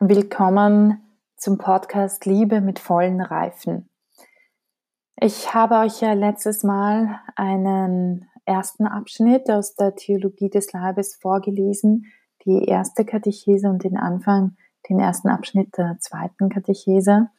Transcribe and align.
Willkommen 0.00 1.02
zum 1.36 1.58
Podcast 1.58 2.24
Liebe 2.24 2.60
mit 2.60 2.78
vollen 2.78 3.20
Reifen. 3.20 3.90
Ich 5.20 5.54
habe 5.54 5.74
euch 5.78 6.00
ja 6.00 6.12
letztes 6.12 6.62
Mal 6.62 7.18
einen 7.34 8.30
ersten 8.44 8.86
Abschnitt 8.86 9.50
aus 9.50 9.74
der 9.74 9.96
Theologie 9.96 10.50
des 10.50 10.72
Leibes 10.72 11.16
vorgelesen, 11.16 12.06
die 12.44 12.66
erste 12.66 13.04
Katechese 13.04 13.68
und 13.68 13.82
den 13.82 13.96
Anfang, 13.96 14.56
den 14.88 15.00
ersten 15.00 15.30
Abschnitt 15.30 15.76
der 15.76 15.96
zweiten 15.98 16.48
Katechese 16.48 17.30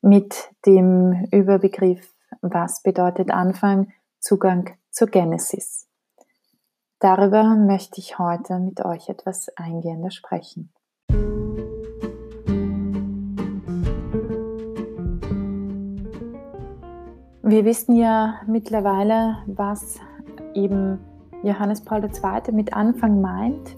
mit 0.00 0.48
dem 0.64 1.26
Überbegriff 1.30 2.14
Was 2.40 2.82
bedeutet 2.82 3.30
Anfang? 3.30 3.92
Zugang 4.18 4.70
zur 4.88 5.08
Genesis. 5.08 5.86
Darüber 7.00 7.54
möchte 7.54 8.00
ich 8.00 8.18
heute 8.18 8.58
mit 8.60 8.82
euch 8.82 9.10
etwas 9.10 9.50
eingehender 9.56 10.10
sprechen. 10.10 10.72
Wir 17.48 17.64
wissen 17.64 17.96
ja 17.96 18.34
mittlerweile, 18.46 19.38
was 19.46 19.98
eben 20.52 20.98
Johannes 21.42 21.82
Paul 21.82 22.04
II. 22.04 22.52
mit 22.52 22.74
Anfang 22.74 23.22
meint. 23.22 23.74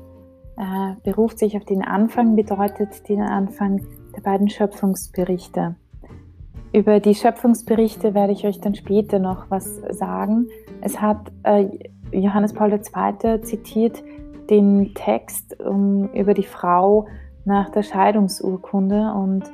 Er 0.57 0.97
beruft 1.05 1.39
sich 1.39 1.57
auf 1.57 1.65
den 1.65 1.85
Anfang, 1.85 2.35
bedeutet 2.35 3.09
den 3.09 3.23
Anfang 3.23 3.81
der 4.17 4.23
beiden 4.23 4.49
Schöpfungsberichte. 4.49 5.77
Über 6.73 6.99
die 6.99 7.15
Schöpfungsberichte 7.15 8.13
werde 8.13 8.33
ich 8.33 8.45
euch 8.45 8.61
dann 8.61 8.75
später 8.75 9.21
noch 9.21 9.49
was 9.51 9.81
sagen. 9.91 10.49
Es 10.81 11.01
hat 11.01 11.31
äh, 11.45 11.69
Johannes 12.11 12.53
Paul 12.53 12.73
II. 12.73 13.41
zitiert 13.43 14.03
den 14.51 14.95
Text 14.95 15.57
über 15.61 16.35
die 16.35 16.43
Frau 16.43 17.07
nach 17.45 17.71
der 17.71 17.85
Scheidungsurkunde 17.85 19.13
und 19.15 19.45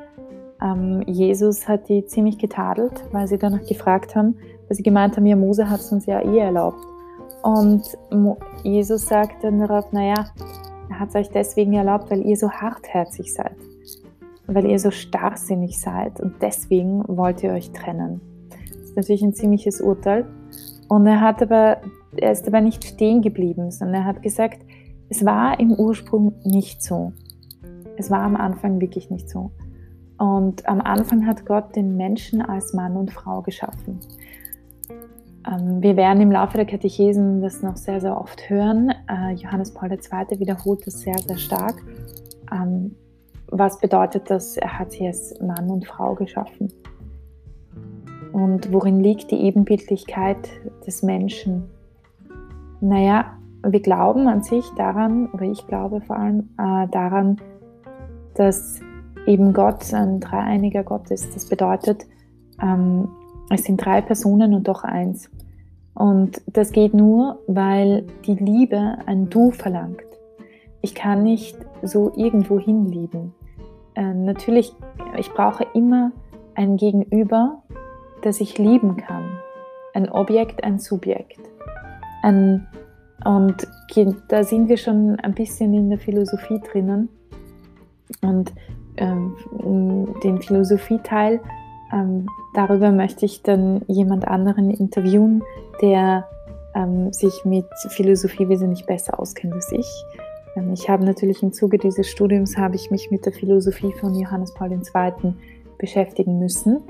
ähm, 0.66 1.02
Jesus 1.06 1.68
hat 1.68 1.88
die 1.88 2.04
ziemlich 2.06 2.38
getadelt, 2.38 3.04
weil 3.12 3.28
sie 3.28 3.38
danach 3.38 3.64
gefragt 3.66 4.14
haben, 4.14 4.36
weil 4.68 4.76
sie 4.76 4.82
gemeint 4.82 5.16
haben, 5.16 5.26
ja, 5.26 5.36
Mose 5.36 5.68
hat 5.68 5.80
es 5.80 5.92
uns 5.92 6.06
ja 6.06 6.20
eh 6.20 6.38
erlaubt. 6.38 6.78
Und 7.42 7.82
Mo 8.10 8.38
Jesus 8.62 9.06
sagt 9.06 9.45
dann 9.45 9.60
darauf, 9.60 9.92
naja, 9.92 10.26
er 10.90 11.00
hat 11.00 11.10
es 11.10 11.14
euch 11.14 11.30
deswegen 11.30 11.74
erlaubt, 11.74 12.10
weil 12.10 12.23
ihr 12.26 12.36
so 12.36 12.50
hartherzig 12.50 13.32
seid, 13.32 13.54
weil 14.46 14.66
ihr 14.66 14.78
so 14.78 14.90
starrsinnig 14.90 15.78
seid 15.80 16.20
und 16.20 16.34
deswegen 16.40 17.04
wollt 17.06 17.42
ihr 17.42 17.52
euch 17.52 17.70
trennen. 17.73 18.20
Das 18.51 18.90
ist 18.90 18.96
natürlich 18.96 19.23
ein 19.23 19.34
ziemliches 19.34 19.80
Urteil. 19.80 20.26
Und 20.88 21.06
er 21.06 21.20
hat 21.20 21.42
aber, 21.42 21.78
er 22.16 22.32
ist 22.32 22.46
aber 22.46 22.60
nicht 22.60 22.84
stehen 22.84 23.23
geblieben, 23.23 23.70
sondern 23.70 24.02
er 24.02 24.06
hat 24.06 24.23
gesagt, 24.23 24.60
es 25.08 25.24
war 25.24 25.58
im 25.60 25.73
Ursprung 25.73 26.34
nicht 26.45 26.82
so. 26.82 27.12
Es 27.96 28.10
war 28.10 28.20
am 28.20 28.36
Anfang 28.36 28.80
wirklich 28.80 29.10
nicht 29.10 29.28
so. 29.28 29.51
Und 30.18 30.66
am 30.66 30.80
Anfang 30.80 31.26
hat 31.26 31.45
Gott 31.45 31.76
den 31.76 31.96
Menschen 31.96 32.40
als 32.40 32.72
Mann 32.72 32.96
und 32.96 33.12
Frau 33.12 33.42
geschaffen. 33.42 34.00
Ähm, 35.46 35.82
wir 35.82 35.96
werden 35.96 36.20
im 36.23 36.32
Laufe 36.32 36.56
der 36.56 36.66
Katechesen 36.66 37.42
das 37.42 37.62
noch 37.62 37.76
sehr, 37.76 38.00
sehr 38.00 38.18
oft 38.18 38.48
hören. 38.48 38.92
Äh, 39.08 39.32
Johannes 39.34 39.73
Paul 39.73 39.90
II. 39.90 40.40
wiederholt 40.40 40.86
das 40.86 41.00
sehr, 41.00 41.18
sehr 41.18 41.36
stark. 41.36 41.76
Ähm, 42.52 42.96
was 43.48 43.78
bedeutet 43.78 44.30
das? 44.30 44.56
Er 44.56 44.78
hat 44.78 44.92
sie 44.92 45.06
als 45.06 45.38
Mann 45.40 45.70
und 45.70 45.86
Frau 45.86 46.14
geschaffen. 46.14 46.73
Und 48.32 48.73
worin 48.73 49.01
liegt 49.01 49.30
die 49.30 49.40
Ebenbildlichkeit 49.42 50.48
des 50.86 51.02
Menschen? 51.02 51.64
Naja, 52.80 53.36
wir 53.64 53.80
glauben 53.80 54.28
an 54.28 54.42
sich 54.42 54.68
daran, 54.76 55.28
oder 55.32 55.45
ich 55.45 55.66
glaube 55.66 56.01
vor 56.01 56.16
allem 56.16 56.51
äh, 56.58 56.88
daran, 56.88 57.36
dass 58.34 58.80
eben 59.27 59.52
Gott 59.52 59.93
ein 59.93 60.21
dreieiniger 60.21 60.85
Gott 60.85 61.10
ist. 61.10 61.35
Das 61.35 61.46
bedeutet, 61.46 62.07
ähm, 62.63 63.09
es 63.51 63.65
sind 63.65 63.85
drei 63.85 64.00
Personen 64.00 64.55
und 64.55 64.66
doch 64.69 64.84
eins. 64.84 65.31
Und 65.94 66.42
das 66.47 66.72
geht 66.72 66.94
nur, 66.94 67.41
weil 67.47 68.06
die 68.26 68.34
Liebe 68.34 68.98
ein 69.06 69.31
Du 69.31 69.50
verlangt. 69.50 70.03
Ich 70.82 70.94
kann 70.94 71.22
nicht 71.22 71.56
so 71.82 72.12
irgendwo 72.16 72.60
hin 72.60 72.86
lieben. 72.86 73.34
Äh, 73.94 74.12
natürlich, 74.12 74.75
ich 75.16 75.31
brauche 75.32 75.66
immer 75.75 76.12
ein 76.54 76.76
Gegenüber, 76.76 77.62
das 78.22 78.41
ich 78.41 78.59
lieben 78.59 78.97
kann. 78.97 79.25
Ein 79.94 80.10
Objekt, 80.10 80.65
ein 80.65 80.78
Subjekt. 80.78 81.41
Ein, 82.22 82.66
und 83.25 83.66
da 84.28 84.44
sind 84.44 84.69
wir 84.69 84.76
schon 84.76 85.19
ein 85.20 85.32
bisschen 85.32 85.72
in 85.72 85.88
der 85.88 85.98
Philosophie 85.98 86.60
drinnen. 86.60 87.09
Und 88.20 88.53
den 88.98 90.42
Philosophieteil. 90.42 91.40
Ähm, 91.92 92.26
darüber 92.54 92.90
möchte 92.90 93.24
ich 93.24 93.42
dann 93.42 93.82
jemand 93.86 94.26
anderen 94.26 94.70
interviewen, 94.70 95.42
der 95.80 96.26
ähm, 96.74 97.12
sich 97.12 97.44
mit 97.44 97.66
Philosophie 97.88 98.48
wesentlich 98.48 98.86
besser 98.86 99.18
auskennt 99.18 99.54
als 99.54 99.70
ich. 99.72 99.88
Ähm, 100.56 100.72
ich 100.72 100.88
habe 100.88 101.04
natürlich 101.04 101.42
im 101.42 101.52
Zuge 101.52 101.78
dieses 101.78 102.08
Studiums 102.08 102.56
habe 102.56 102.76
ich 102.76 102.90
mich 102.90 103.10
mit 103.10 103.24
der 103.24 103.32
Philosophie 103.32 103.92
von 103.92 104.14
Johannes 104.14 104.52
Paul 104.54 104.72
II. 104.72 105.34
beschäftigen 105.78 106.38
müssen. 106.38 106.82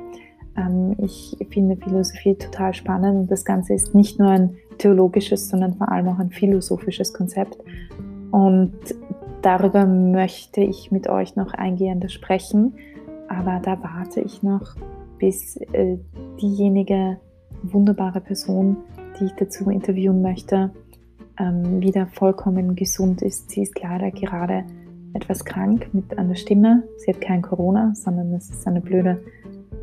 Ähm, 0.56 0.96
ich 0.98 1.36
finde 1.50 1.76
Philosophie 1.76 2.34
total 2.34 2.74
spannend 2.74 3.22
und 3.22 3.30
das 3.30 3.44
Ganze 3.44 3.74
ist 3.74 3.94
nicht 3.94 4.18
nur 4.18 4.30
ein 4.30 4.56
theologisches, 4.78 5.48
sondern 5.48 5.74
vor 5.74 5.90
allem 5.90 6.08
auch 6.08 6.18
ein 6.18 6.30
philosophisches 6.30 7.12
Konzept. 7.12 7.58
Und 8.30 8.72
darüber 9.46 9.86
möchte 9.86 10.60
ich 10.60 10.90
mit 10.90 11.08
euch 11.08 11.36
noch 11.36 11.54
eingehender 11.54 12.08
sprechen, 12.08 12.74
aber 13.28 13.60
da 13.62 13.80
warte 13.80 14.20
ich 14.20 14.42
noch, 14.42 14.74
bis 15.18 15.56
äh, 15.72 15.98
diejenige 16.40 17.18
wunderbare 17.62 18.20
Person, 18.20 18.78
die 19.18 19.26
ich 19.26 19.32
dazu 19.34 19.70
interviewen 19.70 20.20
möchte, 20.20 20.72
ähm, 21.38 21.80
wieder 21.80 22.08
vollkommen 22.08 22.74
gesund 22.74 23.22
ist. 23.22 23.50
Sie 23.50 23.62
ist 23.62 23.80
leider 23.80 24.10
gerade 24.10 24.64
etwas 25.14 25.44
krank 25.44 25.90
mit 25.92 26.18
einer 26.18 26.34
Stimme. 26.34 26.82
Sie 26.96 27.12
hat 27.12 27.20
kein 27.20 27.40
Corona, 27.40 27.92
sondern 27.94 28.34
es 28.34 28.50
ist 28.50 28.66
eine 28.66 28.80
blöde 28.80 29.22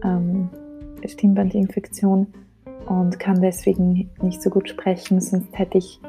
ähm, 0.04 0.50
Stimmbandinfektion 1.06 2.28
und 2.88 3.18
kann 3.18 3.40
deswegen 3.40 4.10
nicht 4.22 4.42
so 4.42 4.50
gut 4.50 4.68
sprechen, 4.68 5.22
sonst 5.22 5.58
hätte 5.58 5.78
ich 5.78 6.02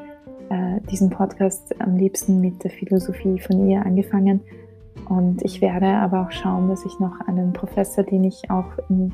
äh, 0.49 0.79
diesen 0.91 1.09
Podcast 1.09 1.73
am 1.79 1.95
liebsten 1.95 2.41
mit 2.41 2.63
der 2.63 2.71
Philosophie 2.71 3.39
von 3.39 3.67
ihr 3.67 3.85
angefangen. 3.85 4.41
Und 5.09 5.43
ich 5.43 5.61
werde 5.61 5.87
aber 5.87 6.21
auch 6.21 6.31
schauen, 6.31 6.69
dass 6.69 6.85
ich 6.85 6.99
noch 6.99 7.19
einen 7.27 7.53
Professor, 7.53 8.03
den 8.03 8.23
ich 8.23 8.49
auch, 8.49 8.77
in, 8.89 9.13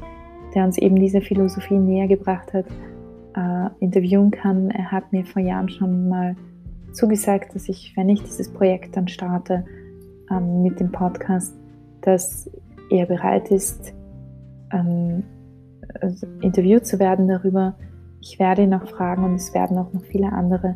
der 0.56 0.66
uns 0.66 0.78
eben 0.78 0.96
diese 0.96 1.22
Philosophie 1.22 1.78
näher 1.78 2.08
gebracht 2.08 2.54
hat, 2.54 2.66
äh, 3.36 3.70
interviewen 3.80 4.32
kann. 4.32 4.70
Er 4.72 4.92
hat 4.92 5.12
mir 5.12 5.26
vor 5.26 5.42
Jahren 5.42 5.70
schon 5.70 6.10
mal 6.10 6.36
zugesagt, 6.94 7.56
dass 7.56 7.70
ich, 7.70 7.94
wenn 7.96 8.10
ich 8.10 8.22
dieses 8.24 8.52
Projekt 8.52 8.98
dann 8.98 9.08
starte 9.08 9.66
ähm, 10.30 10.62
mit 10.62 10.80
dem 10.80 10.92
Podcast, 10.92 11.56
dass 12.02 12.50
er 12.90 13.06
bereit 13.06 13.52
ist, 13.52 13.94
ähm, 14.72 15.24
also 16.02 16.28
interviewt 16.42 16.86
zu 16.86 17.00
werden 17.00 17.28
darüber. 17.28 17.76
Ich 18.22 18.40
werde 18.40 18.64
ihn 18.64 18.74
auch 18.74 18.88
fragen 18.88 19.24
und 19.24 19.36
es 19.36 19.54
werden 19.54 19.78
auch 19.78 19.92
noch 19.94 20.04
viele 20.04 20.32
andere 20.32 20.76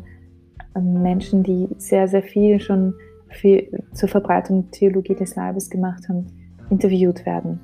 Menschen, 0.80 1.42
die 1.42 1.68
sehr, 1.78 2.08
sehr 2.08 2.22
viel 2.22 2.60
schon 2.60 2.94
für, 3.28 3.64
zur 3.92 4.08
Verbreitung 4.08 4.62
der 4.62 4.70
Theologie 4.72 5.14
des 5.14 5.36
Leibes 5.36 5.70
gemacht 5.70 6.08
haben, 6.08 6.26
interviewt 6.70 7.24
werden. 7.26 7.60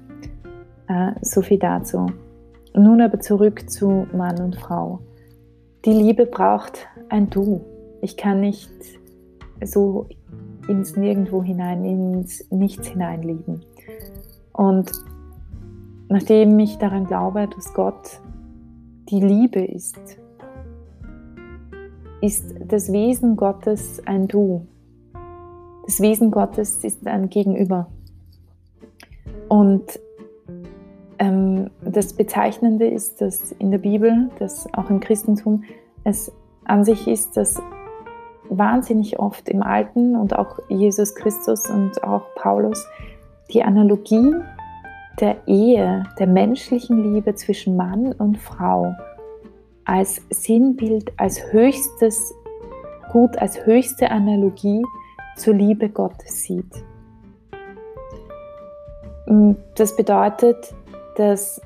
Äh, 0.88 1.12
so 1.22 1.42
viel 1.42 1.58
dazu. 1.58 2.06
Nun 2.75 3.00
aber 3.00 3.20
zurück 3.20 3.69
zu 3.70 4.06
Mann 4.12 4.41
und 4.41 4.56
Frau. 4.56 5.00
Die 5.84 5.92
Liebe 5.92 6.26
braucht 6.26 6.88
ein 7.08 7.28
Du. 7.28 7.60
Ich 8.00 8.16
kann 8.16 8.41
nicht 8.41 8.70
so 9.62 10.08
ins 10.69 10.97
Nirgendwo 10.97 11.42
hinein, 11.42 11.84
ins 11.84 12.50
Nichts 12.50 12.88
hinein 12.88 13.22
lieben. 13.22 13.62
Und 14.52 14.93
nachdem 16.08 16.58
ich 16.58 16.78
daran 16.78 17.06
glaube, 17.06 17.49
dass 17.55 17.75
Gott 17.75 18.20
die 19.11 19.20
Liebe 19.20 19.64
ist, 19.64 19.99
ist 22.22 22.54
das 22.64 22.92
Wesen 22.92 23.36
Gottes 23.36 24.00
ein 24.06 24.28
Du. 24.28 24.66
Das 25.84 26.00
Wesen 26.00 26.30
Gottes 26.30 26.84
ist 26.84 27.06
ein 27.06 27.28
Gegenüber. 27.28 27.88
Und 29.48 29.98
ähm, 31.19 31.70
das 31.84 32.14
Bezeichnende 32.14 32.86
ist, 32.86 33.20
dass 33.20 33.52
in 33.52 33.72
der 33.72 33.78
Bibel, 33.78 34.30
dass 34.38 34.72
auch 34.72 34.88
im 34.88 35.00
Christentum, 35.00 35.64
es 36.04 36.32
an 36.64 36.84
sich 36.84 37.08
ist, 37.08 37.36
dass 37.36 37.60
wahnsinnig 38.48 39.18
oft 39.18 39.48
im 39.48 39.62
Alten 39.62 40.14
und 40.14 40.38
auch 40.38 40.60
Jesus 40.68 41.14
Christus 41.16 41.68
und 41.68 42.02
auch 42.04 42.22
Paulus 42.36 42.86
die 43.52 43.62
Analogie 43.64 44.34
der 45.20 45.36
Ehe, 45.46 46.04
der 46.18 46.26
menschlichen 46.28 47.14
Liebe 47.14 47.34
zwischen 47.34 47.76
Mann 47.76 48.12
und 48.12 48.38
Frau 48.38 48.94
als 49.84 50.20
Sinnbild, 50.31 51.12
als 51.17 51.52
höchstes 51.52 52.34
Gut, 53.12 53.37
als 53.37 53.67
höchste 53.67 54.11
Analogie 54.11 54.82
zur 55.37 55.52
Liebe 55.52 55.90
Gottes 55.90 56.44
sieht. 56.44 56.84
Das 59.75 59.94
bedeutet, 59.94 60.75
dass 61.17 61.61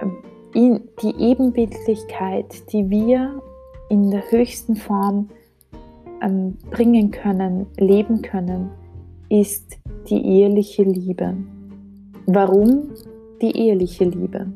ähm, 0.00 0.82
die 1.02 1.14
Ebenbildlichkeit, 1.18 2.72
die 2.72 2.88
wir 2.88 3.40
in 3.88 4.10
der 4.10 4.30
höchsten 4.30 4.76
Form 4.76 5.28
ähm, 6.22 6.56
bringen 6.70 7.10
können, 7.10 7.66
leben 7.76 8.22
können, 8.22 8.70
ist 9.28 9.78
die 10.08 10.24
eheliche 10.24 10.84
Liebe. 10.84 11.36
Warum 12.26 12.90
die 13.42 13.50
eheliche 13.50 14.04
Liebe? 14.04 14.46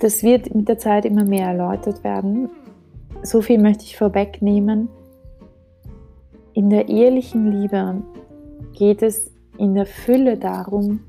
Das 0.00 0.22
wird 0.22 0.54
mit 0.54 0.66
der 0.66 0.78
Zeit 0.78 1.04
immer 1.04 1.24
mehr 1.24 1.48
erläutert 1.48 2.02
werden. 2.02 2.48
So 3.22 3.42
viel 3.42 3.60
möchte 3.60 3.84
ich 3.84 3.98
vorwegnehmen. 3.98 4.88
In 6.54 6.70
der 6.70 6.88
ehelichen 6.88 7.52
Liebe 7.52 8.02
geht 8.72 9.02
es 9.02 9.30
in 9.58 9.74
der 9.74 9.84
Fülle 9.84 10.38
darum, 10.38 11.00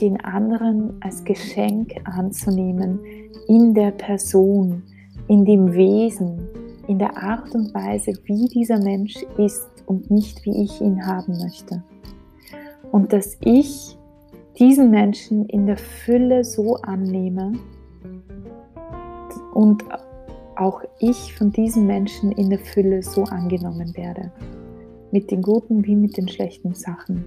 den 0.00 0.18
anderen 0.24 0.96
als 1.00 1.24
Geschenk 1.24 1.92
anzunehmen, 2.04 3.00
in 3.48 3.74
der 3.74 3.90
Person, 3.90 4.82
in 5.28 5.44
dem 5.44 5.74
Wesen, 5.74 6.48
in 6.88 6.98
der 6.98 7.16
Art 7.16 7.54
und 7.54 7.74
Weise, 7.74 8.12
wie 8.24 8.48
dieser 8.48 8.82
Mensch 8.82 9.16
ist 9.36 9.68
und 9.84 10.10
nicht 10.10 10.44
wie 10.46 10.64
ich 10.64 10.80
ihn 10.80 11.06
haben 11.06 11.36
möchte. 11.38 11.82
Und 12.90 13.12
dass 13.12 13.36
ich 13.40 13.98
diesen 14.58 14.90
Menschen 14.90 15.44
in 15.46 15.66
der 15.66 15.76
Fülle 15.76 16.44
so 16.44 16.76
annehme 16.76 17.52
und 19.62 19.84
auch 20.56 20.82
ich 20.98 21.34
von 21.34 21.52
diesen 21.52 21.86
Menschen 21.86 22.32
in 22.32 22.50
der 22.50 22.58
Fülle 22.58 23.00
so 23.00 23.22
angenommen 23.22 23.96
werde. 23.96 24.32
Mit 25.12 25.30
den 25.30 25.40
guten 25.40 25.86
wie 25.86 25.94
mit 25.94 26.16
den 26.16 26.26
schlechten 26.26 26.74
Sachen. 26.74 27.24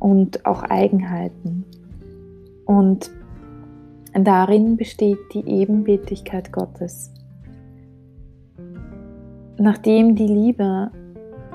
Und 0.00 0.44
auch 0.44 0.64
Eigenheiten. 0.64 1.64
Und 2.64 3.08
darin 4.14 4.76
besteht 4.76 5.18
die 5.32 5.46
Ebenbildlichkeit 5.46 6.50
Gottes. 6.50 7.12
Nachdem 9.58 10.16
die 10.16 10.26
Liebe 10.26 10.90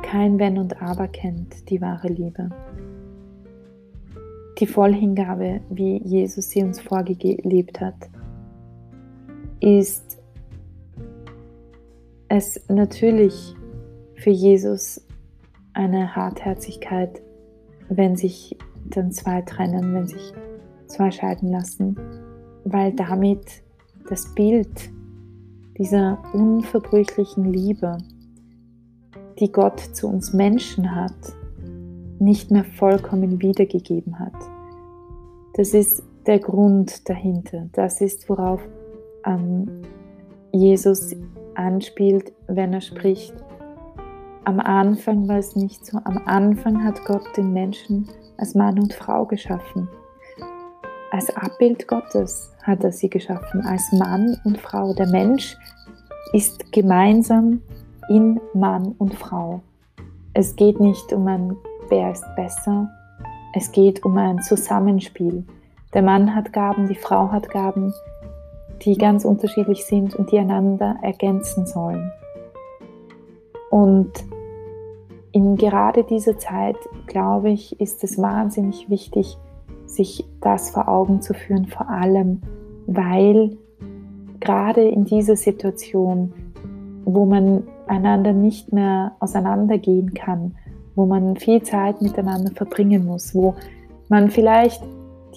kein 0.02 0.40
Wenn 0.40 0.58
und 0.58 0.82
Aber 0.82 1.10
kennt, 1.10 1.70
die 1.70 1.82
wahre 1.82 2.08
Liebe. 2.08 2.50
Die 4.60 4.66
Vollhingabe, 4.66 5.60
wie 5.70 6.02
Jesus 6.06 6.52
sie 6.52 6.64
uns 6.64 6.80
vorgelebt 6.80 7.82
hat, 7.82 8.10
ist 9.62 10.20
es 12.28 12.60
natürlich 12.68 13.56
für 14.16 14.32
Jesus 14.32 15.06
eine 15.74 16.16
Hartherzigkeit, 16.16 17.22
wenn 17.90 18.16
sich 18.16 18.58
dann 18.86 19.12
zwei 19.12 19.42
trennen, 19.44 19.94
wenn 19.94 20.08
sich 20.08 20.34
zwei 20.88 21.12
scheiden 21.12 21.52
lassen, 21.52 21.96
weil 22.66 22.94
damit 22.94 23.64
das 24.10 24.34
Bild 24.34 24.92
dieser 25.78 26.20
unverbrüchlichen 26.34 27.46
Liebe, 27.46 27.98
die 29.40 29.52
Gott 29.52 29.80
zu 29.80 30.08
uns 30.08 30.34
Menschen 30.34 30.96
hat, 30.96 31.36
nicht 32.20 32.52
mehr 32.52 32.66
vollkommen 32.66 33.42
wiedergegeben 33.42 34.20
hat. 34.20 34.36
Das 35.54 35.74
ist 35.74 36.04
der 36.28 36.40
Grund 36.40 37.10
dahinter. 37.10 37.68
Das 37.72 38.02
ist, 38.02 38.30
worauf 38.30 38.62
ähm, 39.26 39.82
Jesus 40.52 41.16
anspielt, 41.56 42.32
wenn 42.48 42.74
er 42.74 42.82
spricht. 42.82 43.34
Am 44.46 44.60
Anfang 44.60 45.28
war 45.28 45.38
es 45.38 45.56
nicht 45.56 45.86
so. 45.86 46.00
Am 46.04 46.22
Anfang 46.26 46.84
hat 46.84 47.04
Gott 47.06 47.26
den 47.38 47.54
Menschen 47.54 48.08
als 48.38 48.56
Mann 48.56 48.80
und 48.80 48.94
Frau 48.94 49.26
geschaffen. 49.26 49.88
Als 51.12 51.30
Abbild 51.36 51.88
Gottes 51.88 52.52
hat 52.64 52.84
er 52.84 52.92
sie 52.92 53.10
geschaffen, 53.10 53.62
als 53.62 53.92
Mann 53.92 54.38
und 54.44 54.60
Frau. 54.60 54.94
Der 54.94 55.08
Mensch 55.08 55.58
ist 56.34 56.72
gemeinsam 56.72 57.62
in 58.10 58.40
Mann 58.54 58.96
und 58.98 59.14
Frau. 59.14 59.62
Es 60.34 60.56
geht 60.56 60.80
nicht 60.80 61.12
um 61.12 61.28
ein, 61.28 61.56
wer 61.90 62.12
ist 62.12 62.26
besser, 62.36 62.90
es 63.54 63.72
geht 63.72 64.06
um 64.06 64.18
ein 64.18 64.42
Zusammenspiel. 64.42 65.44
Der 65.94 66.02
Mann 66.02 66.34
hat 66.34 66.54
Gaben, 66.54 66.88
die 66.88 66.96
Frau 66.96 67.32
hat 67.32 67.50
Gaben, 67.50 67.94
die 68.82 68.98
ganz 68.98 69.26
unterschiedlich 69.26 69.86
sind 69.86 70.16
und 70.16 70.32
die 70.32 70.40
einander 70.40 70.98
ergänzen 71.02 71.66
sollen. 71.66 72.12
Und 73.70 74.12
in 75.32 75.56
gerade 75.56 76.04
dieser 76.04 76.38
Zeit, 76.38 76.76
glaube 77.08 77.52
ich, 77.52 77.80
ist 77.80 78.04
es 78.04 78.18
wahnsinnig 78.18 78.90
wichtig, 78.90 79.38
sich 79.86 80.26
das 80.42 80.72
vor 80.72 80.88
Augen 80.88 81.22
zu 81.22 81.34
führen, 81.34 81.68
vor 81.68 81.90
allem, 81.90 82.42
weil 82.88 83.58
gerade 84.40 84.88
in 84.88 85.06
dieser 85.06 85.36
Situation, 85.36 86.34
wo 87.06 87.26
man 87.26 87.64
einander 87.88 88.34
nicht 88.34 88.74
mehr 88.74 89.14
auseinandergehen 89.20 90.14
kann, 90.14 90.56
wo 90.96 91.06
man 91.06 91.38
viel 91.38 91.62
Zeit 91.62 92.02
miteinander 92.02 92.52
verbringen 92.52 93.06
muss, 93.06 93.34
wo 93.34 93.56
man 94.10 94.30
vielleicht 94.30 94.84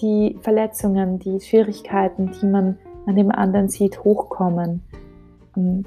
die 0.01 0.37
Verletzungen, 0.41 1.19
die 1.19 1.39
Schwierigkeiten, 1.39 2.31
die 2.41 2.45
man 2.45 2.77
an 3.05 3.15
dem 3.15 3.31
anderen 3.31 3.69
sieht, 3.69 4.03
hochkommen, 4.03 4.81
ähm, 5.55 5.85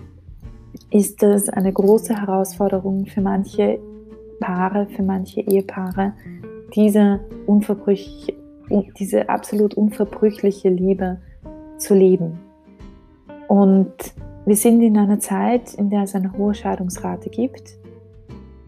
ist 0.90 1.22
das 1.22 1.48
eine 1.48 1.72
große 1.72 2.18
Herausforderung 2.18 3.06
für 3.06 3.20
manche 3.20 3.78
Paare, 4.40 4.86
für 4.86 5.02
manche 5.02 5.40
Ehepaare, 5.40 6.12
diese, 6.74 7.20
unverbrüchliche, 7.46 8.34
diese 8.98 9.28
absolut 9.28 9.74
unverbrüchliche 9.74 10.68
Liebe 10.68 11.18
zu 11.78 11.94
leben. 11.94 12.38
Und 13.48 13.92
wir 14.44 14.56
sind 14.56 14.82
in 14.82 14.96
einer 14.96 15.18
Zeit, 15.18 15.74
in 15.74 15.90
der 15.90 16.02
es 16.02 16.14
eine 16.14 16.32
hohe 16.32 16.54
Scheidungsrate 16.54 17.30
gibt. 17.30 17.78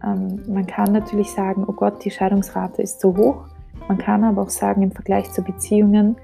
Ähm, 0.04 0.40
man 0.48 0.66
kann 0.66 0.92
natürlich 0.92 1.30
sagen, 1.30 1.64
oh 1.66 1.72
Gott, 1.72 2.04
die 2.04 2.10
Scheidungsrate 2.10 2.82
ist 2.82 3.00
so 3.00 3.16
hoch. 3.16 3.44
Man 3.88 3.98
kann 3.98 4.24
aber 4.24 4.42
auch 4.42 4.50
sagen, 4.50 4.82
im 4.82 4.92
Vergleich 4.92 5.30
zu 5.32 5.42
Beziehungen 5.42 6.16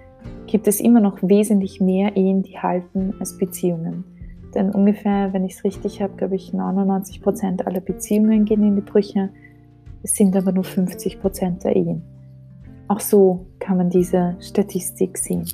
gibt 0.47 0.69
es 0.69 0.81
immer 0.81 1.01
noch 1.01 1.19
wesentlich 1.23 1.81
mehr 1.81 2.17
Ehen, 2.17 2.43
die 2.43 2.59
halten, 2.59 3.15
als 3.19 3.37
Beziehungen. 3.37 4.05
Denn 4.55 4.71
ungefähr, 4.71 5.33
wenn 5.33 5.45
ich 5.45 5.55
es 5.55 5.65
richtig 5.65 6.01
habe, 6.01 6.17
glaube 6.17 6.37
ich, 6.37 6.53
99 6.53 7.21
Prozent 7.21 7.67
aller 7.67 7.81
Beziehungen 7.81 8.45
gehen 8.45 8.63
in 8.63 8.77
die 8.77 8.81
Brüche. 8.81 9.31
Es 10.03 10.15
sind 10.15 10.37
aber 10.37 10.53
nur 10.53 10.65
50 10.65 11.21
Prozent 11.21 11.65
der 11.65 11.75
Ehen. 11.77 12.03
Auch 12.89 13.01
so 13.01 13.47
kann 13.59 13.77
man 13.77 13.91
diese 13.91 14.37
Statistik 14.41 15.19
sehen. 15.19 15.45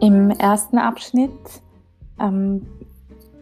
Im 0.00 0.30
ersten 0.30 0.78
Abschnitt 0.78 1.30
ähm, 2.20 2.62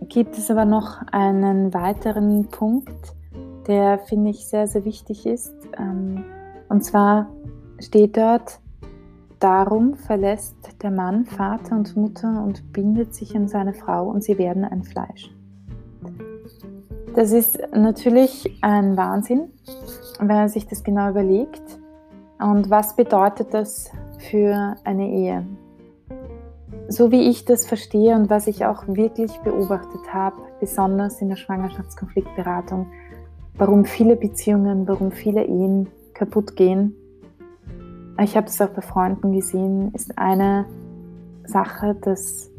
gibt 0.08 0.38
es 0.38 0.50
aber 0.50 0.64
noch 0.64 1.02
einen 1.12 1.72
weiteren 1.74 2.46
Punkt, 2.48 3.14
der 3.66 3.98
finde 3.98 4.30
ich 4.30 4.46
sehr, 4.46 4.66
sehr 4.66 4.84
wichtig 4.84 5.26
ist. 5.26 5.54
Ähm, 5.78 6.24
und 6.68 6.84
zwar 6.84 7.28
steht 7.78 8.16
dort, 8.16 8.60
darum 9.40 9.94
verlässt 9.94 10.56
der 10.82 10.90
Mann 10.90 11.24
Vater 11.24 11.76
und 11.76 11.96
Mutter 11.96 12.42
und 12.42 12.72
bindet 12.72 13.14
sich 13.14 13.36
an 13.36 13.48
seine 13.48 13.74
Frau 13.74 14.08
und 14.08 14.22
sie 14.22 14.38
werden 14.38 14.64
ein 14.64 14.82
Fleisch. 14.82 15.30
Das 17.14 17.32
ist 17.32 17.58
natürlich 17.74 18.58
ein 18.62 18.96
Wahnsinn, 18.96 19.50
wenn 20.18 20.26
man 20.26 20.48
sich 20.48 20.66
das 20.66 20.84
genau 20.84 21.10
überlegt. 21.10 21.62
Und 22.38 22.68
was 22.68 22.94
bedeutet 22.94 23.54
das 23.54 23.90
für 24.18 24.76
eine 24.84 25.08
Ehe? 25.08 25.46
So 26.88 27.10
wie 27.10 27.28
ich 27.28 27.44
das 27.44 27.66
verstehe 27.66 28.14
und 28.14 28.30
was 28.30 28.46
ich 28.46 28.64
auch 28.64 28.86
wirklich 28.86 29.32
beobachtet 29.40 30.12
habe, 30.12 30.36
besonders 30.60 31.20
in 31.20 31.28
der 31.28 31.36
Schwangerschaftskonfliktberatung, 31.36 32.86
warum 33.54 33.84
viele 33.84 34.16
Beziehungen, 34.16 34.86
warum 34.86 35.10
viele 35.10 35.44
Ehen 35.44 35.88
kaputt 36.14 36.56
gehen. 36.56 36.94
Ich 38.20 38.36
habe 38.36 38.46
es 38.46 38.60
auch 38.60 38.68
bei 38.68 38.82
Freunden 38.82 39.32
gesehen, 39.32 39.92
ist 39.94 40.16
eine 40.16 40.66
Sache, 41.44 41.94
dass 42.00 42.50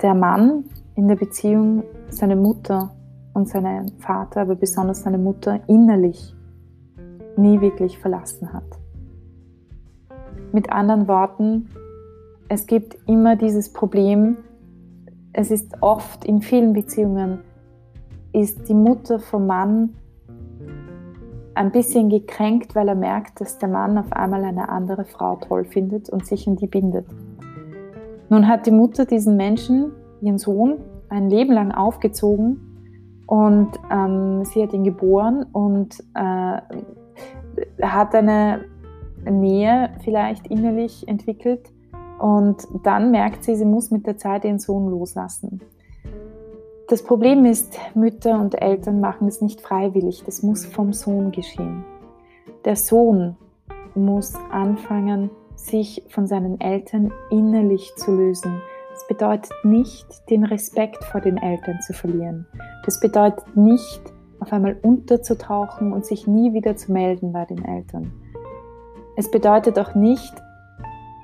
der 0.00 0.14
Mann 0.14 0.64
in 0.94 1.08
der 1.08 1.16
Beziehung 1.16 1.82
seine 2.08 2.36
Mutter 2.36 2.94
und 3.34 3.48
seinen 3.48 3.98
Vater, 3.98 4.42
aber 4.42 4.54
besonders 4.54 5.02
seine 5.02 5.18
Mutter 5.18 5.60
innerlich 5.66 6.34
nie 7.36 7.60
wirklich 7.60 7.98
verlassen 7.98 8.52
hat. 8.52 8.64
Mit 10.52 10.70
anderen 10.70 11.08
Worten, 11.08 11.68
es 12.52 12.66
gibt 12.66 12.98
immer 13.06 13.34
dieses 13.34 13.72
Problem, 13.72 14.36
es 15.32 15.50
ist 15.50 15.72
oft 15.80 16.22
in 16.26 16.42
vielen 16.42 16.74
Beziehungen, 16.74 17.38
ist 18.34 18.68
die 18.68 18.74
Mutter 18.74 19.20
vom 19.20 19.46
Mann 19.46 19.94
ein 21.54 21.72
bisschen 21.72 22.10
gekränkt, 22.10 22.74
weil 22.74 22.88
er 22.88 22.94
merkt, 22.94 23.40
dass 23.40 23.56
der 23.56 23.70
Mann 23.70 23.96
auf 23.96 24.12
einmal 24.12 24.44
eine 24.44 24.68
andere 24.68 25.06
Frau 25.06 25.36
toll 25.36 25.64
findet 25.64 26.10
und 26.10 26.26
sich 26.26 26.46
an 26.46 26.56
die 26.56 26.66
bindet. 26.66 27.06
Nun 28.28 28.46
hat 28.46 28.66
die 28.66 28.70
Mutter 28.70 29.06
diesen 29.06 29.38
Menschen, 29.38 29.92
ihren 30.20 30.36
Sohn, 30.36 30.76
ein 31.08 31.30
Leben 31.30 31.54
lang 31.54 31.72
aufgezogen 31.72 32.60
und 33.28 33.70
ähm, 33.90 34.44
sie 34.44 34.62
hat 34.62 34.74
ihn 34.74 34.84
geboren 34.84 35.46
und 35.54 36.04
äh, 36.14 36.60
hat 37.80 38.14
eine 38.14 38.60
Nähe 39.24 39.88
vielleicht 40.04 40.48
innerlich 40.48 41.08
entwickelt 41.08 41.72
und 42.22 42.68
dann 42.84 43.10
merkt 43.10 43.42
sie, 43.42 43.56
sie 43.56 43.64
muss 43.64 43.90
mit 43.90 44.06
der 44.06 44.16
Zeit 44.16 44.44
ihren 44.44 44.60
Sohn 44.60 44.88
loslassen. 44.88 45.60
Das 46.88 47.02
Problem 47.02 47.44
ist, 47.44 47.76
Mütter 47.96 48.38
und 48.38 48.62
Eltern 48.62 49.00
machen 49.00 49.26
es 49.26 49.40
nicht 49.40 49.60
freiwillig, 49.60 50.22
das 50.24 50.44
muss 50.44 50.64
vom 50.64 50.92
Sohn 50.92 51.32
geschehen. 51.32 51.84
Der 52.64 52.76
Sohn 52.76 53.36
muss 53.96 54.34
anfangen, 54.52 55.30
sich 55.56 56.04
von 56.10 56.28
seinen 56.28 56.60
Eltern 56.60 57.12
innerlich 57.30 57.92
zu 57.96 58.14
lösen. 58.14 58.62
Das 58.92 59.04
bedeutet 59.08 59.52
nicht, 59.64 60.06
den 60.30 60.44
Respekt 60.44 61.02
vor 61.02 61.20
den 61.20 61.38
Eltern 61.38 61.80
zu 61.80 61.92
verlieren. 61.92 62.46
Das 62.84 63.00
bedeutet 63.00 63.56
nicht, 63.56 64.00
auf 64.38 64.52
einmal 64.52 64.76
unterzutauchen 64.82 65.92
und 65.92 66.06
sich 66.06 66.28
nie 66.28 66.52
wieder 66.52 66.76
zu 66.76 66.92
melden 66.92 67.32
bei 67.32 67.46
den 67.46 67.64
Eltern. 67.64 68.12
Es 69.16 69.28
bedeutet 69.28 69.76
auch 69.78 69.96
nicht, 69.96 70.32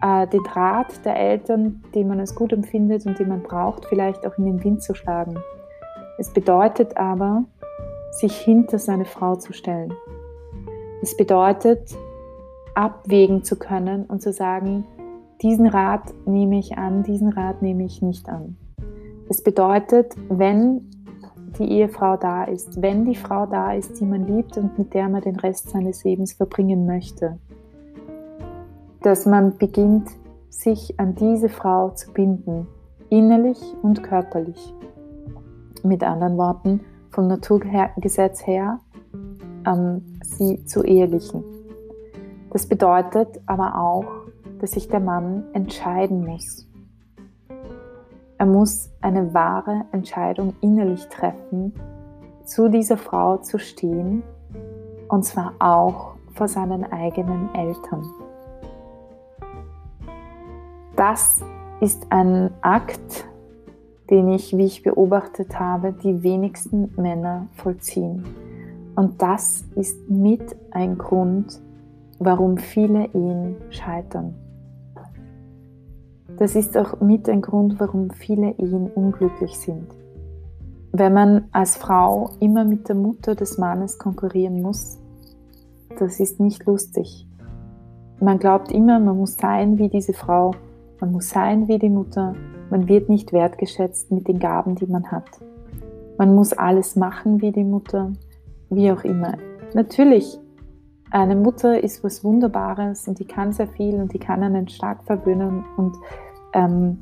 den 0.03 0.47
Rat 0.47 1.05
der 1.05 1.17
Eltern, 1.17 1.83
den 1.95 2.09
man 2.09 2.21
als 2.21 2.35
gut 2.35 2.53
empfindet 2.53 3.05
und 3.07 3.19
den 3.19 3.29
man 3.29 3.43
braucht, 3.43 3.85
vielleicht 3.87 4.27
auch 4.27 4.39
in 4.39 4.47
den 4.47 4.63
Wind 4.63 4.83
zu 4.83 4.95
schlagen. 4.95 5.37
Es 6.19 6.33
bedeutet 6.33 6.97
aber, 6.97 7.45
sich 8.13 8.37
hinter 8.37 8.79
seine 8.79 9.05
Frau 9.05 9.37
zu 9.37 9.53
stellen. 9.53 9.93
Es 11.03 11.17
bedeutet, 11.17 11.97
abwägen 12.75 13.43
zu 13.43 13.57
können 13.57 14.05
und 14.05 14.23
zu 14.23 14.33
sagen, 14.33 14.85
diesen 15.43 15.67
Rat 15.67 16.13
nehme 16.27 16.59
ich 16.59 16.79
an, 16.79 17.03
diesen 17.03 17.29
Rat 17.33 17.63
nehme 17.63 17.85
ich 17.85 18.03
nicht 18.03 18.29
an. 18.29 18.57
Es 19.29 19.43
bedeutet, 19.43 20.15
wenn 20.29 20.91
die 21.59 21.71
Ehefrau 21.71 22.17
da 22.17 22.45
ist, 22.45 22.81
wenn 22.83 23.05
die 23.05 23.15
Frau 23.15 23.47
da 23.47 23.73
ist, 23.73 24.01
die 24.01 24.05
man 24.05 24.27
liebt 24.27 24.57
und 24.57 24.79
mit 24.79 24.95
der 24.95 25.09
man 25.09 25.23
den 25.23 25.37
Rest 25.37 25.71
seines 25.71 26.05
Lebens 26.05 26.33
verbringen 26.33 26.87
möchte, 26.87 27.39
dass 29.03 29.27
man 29.27 29.57
beginnt, 29.57 30.09
sich 30.49 30.99
an 30.99 31.15
diese 31.15 31.49
Frau 31.49 31.91
zu 31.91 32.13
binden, 32.13 32.67
innerlich 33.11 33.61
und 33.83 34.03
körperlich. 34.03 34.75
Mit 35.83 36.03
anderen 36.03 36.37
Worten, 36.37 36.81
vom 37.11 37.29
Naturgesetz 37.29 38.47
her, 38.47 38.81
ähm, 39.67 40.19
sie 40.23 40.65
zu 40.65 40.83
ehelichen. 40.83 41.45
Das 42.51 42.67
bedeutet 42.67 43.41
aber 43.47 43.79
auch, 43.79 44.07
dass 44.61 44.73
sich 44.73 44.89
der 44.89 45.01
Mann 45.01 45.45
entscheiden 45.53 46.27
muss. 46.27 46.67
Er 48.39 48.47
muss 48.47 48.91
eine 49.01 49.35
wahre 49.35 49.85
Entscheidung 49.93 50.55
innerlich 50.61 51.07
treffen, 51.09 51.75
zu 52.45 52.69
dieser 52.69 52.97
Frau 52.97 53.37
zu 53.39 53.59
stehen, 53.59 54.23
und 55.09 55.25
zwar 55.25 55.55
auch 55.59 56.15
vor 56.35 56.49
seinen 56.49 56.85
eigenen 56.85 57.55
Eltern. 57.55 58.09
Das 60.99 61.41
ist 61.81 62.09
ein 62.11 62.51
Akt, 62.61 63.25
den 64.11 64.31
ich, 64.31 64.57
wie 64.57 64.65
ich 64.65 64.83
beobachtet 64.83 65.57
habe, 65.61 65.93
die 65.93 66.25
wenigsten 66.25 66.93
Männer 66.97 67.47
vollziehen. 67.53 68.25
Und 68.97 69.23
das 69.23 69.65
ist 69.77 70.11
mit 70.11 70.57
ein 70.73 70.99
Grund, 70.99 71.63
warum 72.19 72.59
viele 72.59 73.05
Ehen 73.15 73.55
scheitern. 73.71 74.35
Das 76.37 76.57
ist 76.57 76.77
auch 76.77 77.01
mit 77.01 77.29
ein 77.29 77.43
Grund, 77.43 77.79
warum 77.79 78.11
viele 78.11 78.51
Ehen 78.59 78.91
unglücklich 78.93 79.57
sind. 79.57 79.87
Wenn 80.91 81.15
man 81.15 81.45
als 81.53 81.77
Frau 81.77 82.31
immer 82.41 82.65
mit 82.65 82.89
der 82.89 82.97
Mutter 82.97 83.37
des 83.37 83.57
Mannes 83.57 83.99
konkurrieren 84.01 84.63
muss, 84.63 84.99
das 85.97 86.19
ist 86.19 86.41
nicht 86.41 86.67
lustig. 86.67 87.25
Man 88.19 88.41
glaubt 88.41 88.73
immer, 88.73 88.99
man 88.99 89.17
muss 89.17 89.37
sein 89.37 89.79
wie 89.79 89.89
diese 89.89 90.13
Frau, 90.13 90.55
man 91.01 91.13
muss 91.13 91.31
sein 91.31 91.69
wie 91.69 91.79
die 91.79 91.91
Mutter, 91.91 92.35
man 92.71 92.89
wird 92.89 93.09
nicht 93.09 93.33
wertgeschätzt 93.33 94.11
mit 94.11 94.29
den 94.29 94.39
Gaben, 94.39 94.75
die 94.75 94.87
man 94.87 95.11
hat. 95.11 95.29
Man 96.19 96.35
muss 96.35 96.53
alles 96.53 96.97
machen 96.97 97.41
wie 97.41 97.53
die 97.53 97.65
Mutter, 97.65 98.13
wie 98.71 98.91
auch 98.91 99.05
immer. 99.05 99.35
Natürlich, 99.75 100.39
eine 101.11 101.37
Mutter 101.37 101.83
ist 101.83 102.05
was 102.05 102.25
Wunderbares 102.25 103.09
und 103.09 103.19
die 103.19 103.25
kann 103.25 103.53
sehr 103.53 103.69
viel 103.69 103.95
und 103.95 104.13
die 104.13 104.19
kann 104.19 104.43
einen 104.43 104.69
stark 104.69 105.05
verwöhnen 105.05 105.65
und 105.77 105.97
ähm, 106.53 106.99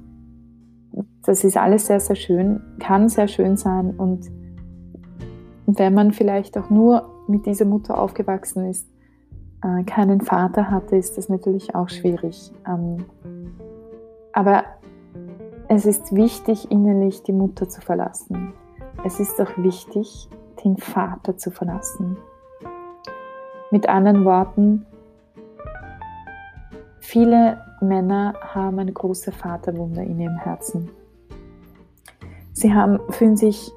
das 1.25 1.43
ist 1.43 1.57
alles 1.57 1.87
sehr, 1.87 2.01
sehr 2.01 2.17
schön, 2.17 2.61
kann 2.79 3.09
sehr 3.09 3.29
schön 3.29 3.57
sein 3.57 3.91
und 3.97 4.31
wenn 5.67 5.95
man 5.95 6.13
vielleicht 6.13 6.57
auch 6.57 6.71
nur 6.71 7.11
mit 7.27 7.47
dieser 7.47 7.65
Mutter 7.65 7.99
aufgewachsen 7.99 8.67
ist, 8.67 8.89
äh, 9.63 9.83
keinen 9.85 10.21
Vater 10.21 10.71
hatte, 10.71 10.97
ist 10.97 11.19
das 11.19 11.29
natürlich 11.29 11.75
auch 11.75 11.89
schwierig. 11.89 12.53
Ähm, 12.69 13.05
aber 14.37 14.65
es 15.67 15.87
ist 15.87 16.15
wichtig, 16.15 16.71
innerlich 16.71 17.23
die 17.23 17.33
Mutter 17.33 17.71
zu 17.71 17.81
verlassen. 17.81 18.53
Es 19.03 19.19
ist 19.19 19.41
auch 19.41 19.57
wichtig, 19.57 20.29
den 20.63 20.77
Vater 20.77 21.39
zu 21.39 21.51
verlassen. 21.51 22.19
Mit 23.71 23.89
anderen 23.89 24.27
Worten, 24.27 24.85
viele 27.01 27.59
Männer 27.81 28.35
haben 28.43 28.79
eine 28.79 28.93
große 28.93 29.33
Vaterwunde 29.33 30.03
in 30.03 30.21
ihrem 30.21 30.37
Herzen. 30.37 30.91
Sie 32.53 32.75
haben, 32.75 33.01
fühlen 33.09 33.39
sich 33.39 33.73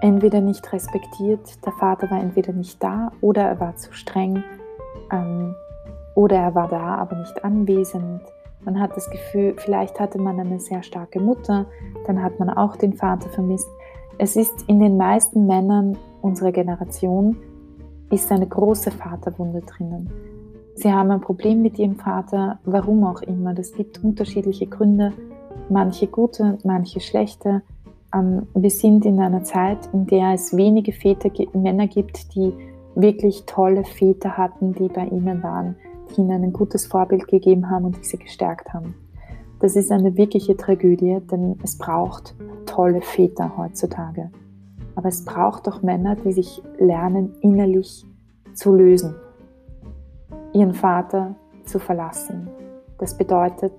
entweder 0.00 0.40
nicht 0.40 0.72
respektiert, 0.72 1.64
der 1.66 1.72
Vater 1.72 2.10
war 2.10 2.18
entweder 2.18 2.54
nicht 2.54 2.82
da 2.82 3.12
oder 3.20 3.42
er 3.42 3.60
war 3.60 3.76
zu 3.76 3.92
streng 3.92 4.42
ähm, 5.12 5.54
oder 6.14 6.36
er 6.36 6.54
war 6.54 6.68
da, 6.68 6.94
aber 6.96 7.16
nicht 7.16 7.44
anwesend 7.44 8.22
man 8.66 8.80
hat 8.80 8.96
das 8.96 9.08
Gefühl, 9.08 9.54
vielleicht 9.56 9.98
hatte 9.98 10.20
man 10.20 10.38
eine 10.38 10.58
sehr 10.58 10.82
starke 10.82 11.20
Mutter, 11.20 11.66
dann 12.06 12.22
hat 12.22 12.38
man 12.38 12.50
auch 12.50 12.76
den 12.76 12.92
Vater 12.94 13.28
vermisst. 13.30 13.68
Es 14.18 14.34
ist 14.34 14.64
in 14.66 14.80
den 14.80 14.96
meisten 14.96 15.46
Männern 15.46 15.96
unserer 16.20 16.52
Generation 16.52 17.36
ist 18.10 18.30
eine 18.30 18.46
große 18.46 18.90
Vaterwunde 18.90 19.60
drinnen. 19.62 20.10
Sie 20.74 20.92
haben 20.92 21.10
ein 21.10 21.20
Problem 21.20 21.62
mit 21.62 21.78
ihrem 21.78 21.96
Vater, 21.96 22.58
warum 22.64 23.04
auch 23.04 23.22
immer. 23.22 23.54
Das 23.54 23.72
gibt 23.72 24.02
unterschiedliche 24.02 24.66
Gründe, 24.66 25.12
manche 25.68 26.08
gute, 26.08 26.58
manche 26.64 27.00
schlechte. 27.00 27.62
Ähm, 28.12 28.46
wir 28.54 28.70
sind 28.70 29.06
in 29.06 29.20
einer 29.20 29.44
Zeit, 29.44 29.78
in 29.92 30.06
der 30.06 30.34
es 30.34 30.56
wenige 30.56 30.92
Väter, 30.92 31.30
Männer 31.54 31.86
gibt, 31.86 32.34
die 32.34 32.52
wirklich 32.94 33.44
tolle 33.46 33.84
Väter 33.84 34.36
hatten, 34.36 34.72
die 34.72 34.88
bei 34.88 35.06
ihnen 35.06 35.42
waren 35.42 35.76
ihnen 36.16 36.44
ein 36.44 36.52
gutes 36.52 36.86
Vorbild 36.86 37.28
gegeben 37.28 37.70
haben 37.70 37.86
und 37.86 37.96
die 37.96 38.04
sie 38.04 38.18
gestärkt 38.18 38.72
haben. 38.72 38.94
Das 39.60 39.74
ist 39.74 39.90
eine 39.90 40.16
wirkliche 40.16 40.56
Tragödie, 40.56 41.18
denn 41.30 41.58
es 41.62 41.78
braucht 41.78 42.34
tolle 42.66 43.00
Väter 43.00 43.56
heutzutage. 43.56 44.30
Aber 44.94 45.08
es 45.08 45.24
braucht 45.24 45.68
auch 45.68 45.82
Männer, 45.82 46.16
die 46.16 46.32
sich 46.32 46.62
lernen, 46.78 47.34
innerlich 47.40 48.04
zu 48.54 48.74
lösen, 48.74 49.14
ihren 50.52 50.74
Vater 50.74 51.34
zu 51.64 51.78
verlassen. 51.78 52.48
Das 52.98 53.16
bedeutet, 53.16 53.72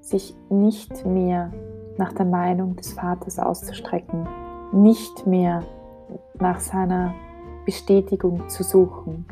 sich 0.00 0.34
nicht 0.48 1.04
mehr 1.04 1.52
nach 1.98 2.12
der 2.12 2.26
Meinung 2.26 2.76
des 2.76 2.92
Vaters 2.92 3.38
auszustrecken, 3.38 4.28
nicht 4.72 5.26
mehr 5.26 5.62
nach 6.38 6.60
seiner 6.60 7.14
Bestätigung 7.64 8.48
zu 8.48 8.62
suchen, 8.62 9.26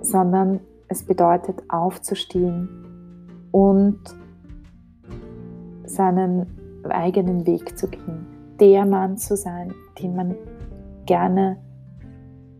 sondern 0.00 0.60
es 0.88 1.02
bedeutet 1.02 1.62
aufzustehen 1.68 2.68
und 3.50 4.00
seinen 5.84 6.46
eigenen 6.88 7.46
Weg 7.46 7.78
zu 7.78 7.88
gehen. 7.88 8.26
Der 8.60 8.86
Mann 8.86 9.16
zu 9.16 9.36
sein, 9.36 9.72
den 10.00 10.14
man 10.14 10.34
gerne 11.06 11.58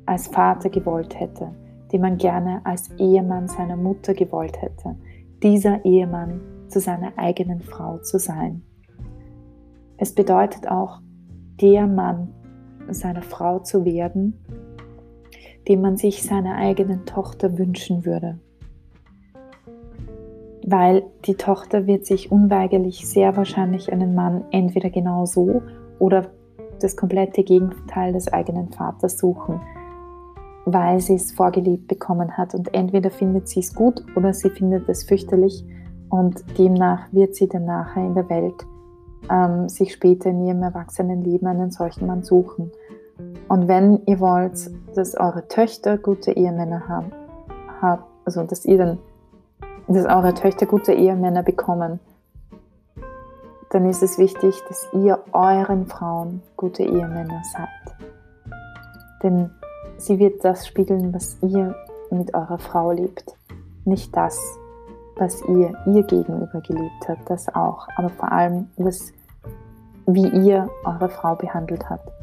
als 0.06 0.28
Vater 0.28 0.68
gewollt 0.68 1.18
hätte, 1.18 1.54
den 1.92 2.00
man 2.00 2.18
gerne 2.18 2.60
als 2.64 2.90
Ehemann 2.98 3.48
seiner 3.48 3.76
Mutter 3.76 4.14
gewollt 4.14 4.60
hätte. 4.60 4.96
Dieser 5.42 5.84
Ehemann 5.84 6.40
zu 6.68 6.80
seiner 6.80 7.12
eigenen 7.16 7.60
Frau 7.60 7.98
zu 7.98 8.18
sein. 8.18 8.62
Es 9.96 10.14
bedeutet 10.14 10.68
auch, 10.68 11.00
der 11.60 11.86
Mann 11.86 12.34
seiner 12.88 13.22
Frau 13.22 13.60
zu 13.60 13.84
werden, 13.84 14.43
den 15.68 15.80
man 15.80 15.96
sich 15.96 16.22
seiner 16.22 16.56
eigenen 16.56 17.06
Tochter 17.06 17.58
wünschen 17.58 18.04
würde. 18.04 18.38
Weil 20.66 21.04
die 21.26 21.34
Tochter 21.34 21.86
wird 21.86 22.06
sich 22.06 22.32
unweigerlich 22.32 23.06
sehr 23.06 23.36
wahrscheinlich 23.36 23.92
einen 23.92 24.14
Mann 24.14 24.44
entweder 24.50 24.90
genau 24.90 25.26
so 25.26 25.62
oder 25.98 26.30
das 26.80 26.96
komplette 26.96 27.44
Gegenteil 27.44 28.12
des 28.12 28.32
eigenen 28.32 28.70
Vaters 28.72 29.18
suchen. 29.18 29.60
weil 30.66 31.00
sie 31.00 31.14
es 31.14 31.32
vorgelebt 31.32 31.88
bekommen 31.88 32.36
hat. 32.36 32.54
Und 32.54 32.72
entweder 32.74 33.10
findet 33.10 33.48
sie 33.48 33.60
es 33.60 33.74
gut 33.74 34.02
oder 34.16 34.32
sie 34.32 34.50
findet 34.50 34.88
es 34.88 35.04
fürchterlich 35.04 35.64
und 36.08 36.44
demnach 36.58 37.12
wird 37.12 37.34
sie 37.34 37.48
dann 37.48 37.66
nachher 37.66 38.06
in 38.06 38.14
der 38.14 38.28
Welt 38.28 38.66
ähm, 39.30 39.68
sich 39.68 39.92
später 39.92 40.30
in 40.30 40.44
ihrem 40.44 40.62
Erwachsenenleben 40.62 41.48
einen 41.48 41.70
solchen 41.70 42.06
Mann 42.06 42.22
suchen. 42.22 42.70
Und 43.48 43.68
wenn 43.68 44.02
ihr 44.06 44.20
wollt, 44.20 44.70
dass 44.94 45.16
eure 45.16 45.46
Töchter 45.48 45.98
gute 45.98 46.32
Ehemänner 46.32 46.88
haben, 46.88 47.12
also 48.24 48.42
dass 48.44 48.64
ihr 48.64 48.78
dann, 48.78 48.98
dass 49.88 50.06
eure 50.06 50.34
Töchter 50.34 50.66
gute 50.66 50.92
Ehemänner 50.92 51.42
bekommen, 51.42 52.00
dann 53.70 53.88
ist 53.88 54.02
es 54.02 54.18
wichtig, 54.18 54.62
dass 54.68 54.88
ihr 54.92 55.18
euren 55.32 55.86
Frauen 55.86 56.42
gute 56.56 56.84
Ehemänner 56.84 57.42
seid. 57.52 57.96
Denn 59.22 59.50
sie 59.96 60.18
wird 60.18 60.44
das 60.44 60.66
spiegeln, 60.66 61.12
was 61.12 61.36
ihr 61.42 61.74
mit 62.10 62.34
eurer 62.34 62.58
Frau 62.58 62.92
lebt. 62.92 63.36
Nicht 63.84 64.16
das, 64.16 64.38
was 65.16 65.42
ihr 65.42 65.74
ihr 65.86 66.02
gegenüber 66.04 66.60
gelebt 66.60 67.08
habt, 67.08 67.28
das 67.28 67.52
auch, 67.54 67.88
aber 67.96 68.10
vor 68.10 68.30
allem, 68.30 68.68
was, 68.76 69.12
wie 70.06 70.28
ihr 70.28 70.68
eure 70.84 71.08
Frau 71.08 71.34
behandelt 71.34 71.90
habt. 71.90 72.13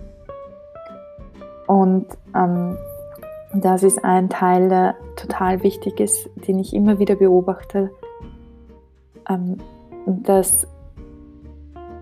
Und 1.71 2.05
ähm, 2.35 2.77
das 3.53 3.83
ist 3.83 4.03
ein 4.03 4.29
Teil, 4.29 4.67
der 4.67 4.95
total 5.15 5.63
wichtig 5.63 6.01
ist, 6.01 6.29
den 6.45 6.59
ich 6.59 6.73
immer 6.73 6.99
wieder 6.99 7.15
beobachte, 7.15 7.91
ähm, 9.29 9.55
dass 10.05 10.67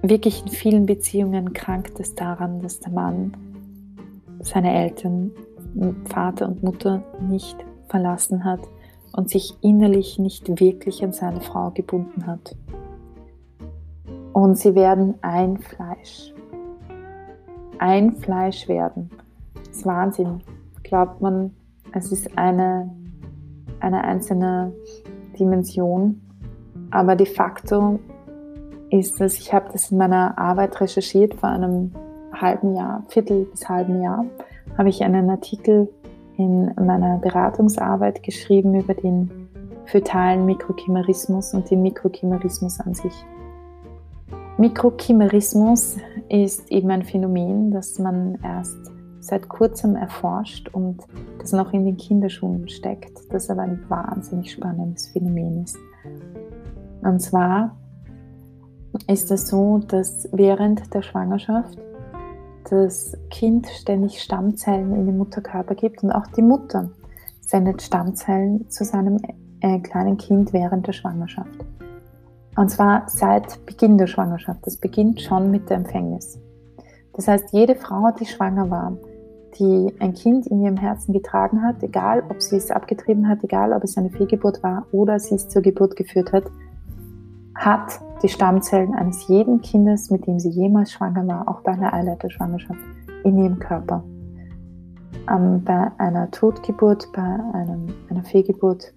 wirklich 0.01 0.41
in 0.41 0.47
vielen 0.47 0.85
Beziehungen 0.87 1.53
krankt 1.53 1.99
es 1.99 2.15
daran, 2.15 2.61
dass 2.61 2.79
der 2.79 2.93
Mann 2.93 3.37
seine 4.39 4.73
Eltern, 4.73 5.33
Vater 6.05 6.47
und 6.47 6.63
Mutter 6.63 7.03
nicht 7.29 7.63
verlassen 7.89 8.43
hat 8.45 8.61
und 9.11 9.29
sich 9.29 9.55
innerlich 9.61 10.17
nicht 10.17 10.59
wirklich 10.59 11.03
an 11.03 11.13
seine 11.13 11.41
Frau 11.41 11.69
gebunden 11.69 12.25
hat. 12.25 12.55
Und 14.33 14.57
sie 14.57 14.73
werden 14.73 15.13
ein 15.21 15.59
Fleisch. 15.59 16.33
Ein 17.77 18.13
Fleisch 18.13 18.67
werden. 18.67 19.11
Das 19.69 19.77
ist 19.77 19.85
Wahnsinn. 19.85 20.41
Glaubt 20.83 21.21
man, 21.21 21.51
es 21.93 22.11
ist 22.11 22.37
eine, 22.37 22.89
eine 23.79 24.03
einzelne 24.03 24.73
Dimension. 25.39 26.21
Aber 26.91 27.15
de 27.15 27.27
facto 27.27 27.99
ist 28.89 29.21
es, 29.21 29.37
ich 29.39 29.53
habe 29.53 29.69
das 29.71 29.91
in 29.91 29.99
meiner 29.99 30.37
Arbeit 30.37 30.81
recherchiert 30.81 31.35
vor 31.35 31.49
einem 31.49 31.91
halben 32.33 32.75
Jahr, 32.75 33.03
Viertel 33.07 33.45
bis 33.45 33.69
halben 33.69 34.01
Jahr, 34.01 34.25
habe 34.77 34.89
ich 34.89 35.03
einen 35.03 35.29
Artikel 35.29 35.89
in 36.37 36.73
meiner 36.75 37.17
Beratungsarbeit 37.17 38.23
geschrieben 38.23 38.73
über 38.75 38.93
den 38.93 39.49
fötalen 39.85 40.45
Mikrochimerismus 40.45 41.53
und 41.53 41.69
den 41.69 41.81
Mikrochimerismus 41.81 42.79
an 42.79 42.93
sich. 42.93 43.13
Mikrochimerismus 44.57 45.97
ist 46.27 46.71
eben 46.71 46.89
ein 46.91 47.03
Phänomen, 47.03 47.71
das 47.71 47.99
man 47.99 48.37
erst 48.43 48.91
seit 49.29 49.47
kurzem 49.47 49.95
erforscht 49.95 50.69
und 50.69 51.03
das 51.39 51.51
noch 51.51 51.73
in 51.73 51.85
den 51.85 51.97
Kinderschuhen 51.97 52.67
steckt, 52.67 53.31
das 53.31 53.49
aber 53.49 53.61
ein 53.61 53.83
wahnsinnig 53.87 54.51
spannendes 54.51 55.07
Phänomen 55.07 55.63
ist. 55.63 55.77
Und 57.01 57.19
zwar 57.21 57.77
ist 59.07 59.31
es 59.31 59.47
so, 59.47 59.79
dass 59.79 60.27
während 60.31 60.93
der 60.93 61.01
Schwangerschaft 61.01 61.77
das 62.69 63.17
Kind 63.29 63.67
ständig 63.67 64.21
Stammzellen 64.21 64.93
in 64.93 65.05
den 65.05 65.17
Mutterkörper 65.17 65.75
gibt 65.75 66.03
und 66.03 66.11
auch 66.11 66.27
die 66.27 66.41
Mutter 66.41 66.89
sendet 67.41 67.81
Stammzellen 67.81 68.69
zu 68.69 68.83
seinem 68.83 69.17
äh, 69.61 69.79
kleinen 69.79 70.17
Kind 70.17 70.53
während 70.53 70.85
der 70.87 70.93
Schwangerschaft. 70.93 71.65
Und 72.55 72.69
zwar 72.69 73.03
seit 73.07 73.65
Beginn 73.65 73.97
der 73.97 74.07
Schwangerschaft. 74.07 74.65
Das 74.65 74.77
beginnt 74.77 75.21
schon 75.21 75.49
mit 75.49 75.69
der 75.69 75.77
Empfängnis. 75.77 76.39
Das 77.13 77.27
heißt, 77.27 77.53
jede 77.53 77.75
Frau, 77.75 78.11
die 78.11 78.25
schwanger 78.25 78.69
war, 78.69 78.97
die 79.59 79.93
ein 79.99 80.13
Kind 80.13 80.47
in 80.47 80.61
ihrem 80.61 80.77
Herzen 80.77 81.13
getragen 81.13 81.61
hat, 81.61 81.83
egal 81.83 82.23
ob 82.29 82.41
sie 82.41 82.55
es 82.55 82.71
abgetrieben 82.71 83.27
hat, 83.27 83.43
egal 83.43 83.73
ob 83.73 83.83
es 83.83 83.97
eine 83.97 84.09
Fehlgeburt 84.09 84.63
war 84.63 84.85
oder 84.91 85.19
sie 85.19 85.35
es 85.35 85.49
zur 85.49 85.61
Geburt 85.61 85.95
geführt 85.95 86.31
hat, 86.31 86.45
hat 87.55 87.99
die 88.23 88.29
Stammzellen 88.29 88.93
eines 88.95 89.27
jeden 89.27 89.61
Kindes, 89.61 90.09
mit 90.09 90.25
dem 90.27 90.39
sie 90.39 90.49
jemals 90.49 90.91
schwanger 90.91 91.27
war, 91.27 91.47
auch 91.47 91.61
bei 91.61 91.73
einer 91.73 91.93
Eileiterschwangerschaft, 91.93 92.79
in 93.23 93.37
ihrem 93.37 93.59
Körper. 93.59 94.03
Ähm, 95.29 95.63
bei 95.63 95.91
einer 95.97 96.31
Totgeburt, 96.31 97.09
bei 97.13 97.21
einem, 97.21 97.87
einer 98.09 98.23
Fehlgeburt 98.23 98.93